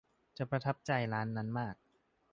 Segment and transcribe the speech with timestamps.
[0.37, 1.75] จะประทับใจร้านนั้นมาก